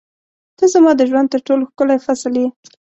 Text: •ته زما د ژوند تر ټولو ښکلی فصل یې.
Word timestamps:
•ته 0.57 0.65
زما 0.73 0.91
د 0.97 1.01
ژوند 1.09 1.27
تر 1.33 1.41
ټولو 1.47 1.63
ښکلی 1.69 1.97
فصل 2.05 2.33
یې. 2.41 2.47